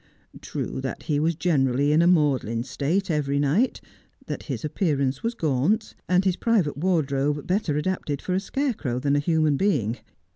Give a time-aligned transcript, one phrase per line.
[0.41, 3.79] True that he was generally in a maudlin state every night,
[4.25, 9.13] that his appearance was gaunt, and his private wardrobe better adapted for a scarecrow than
[9.13, 9.99] for a human being.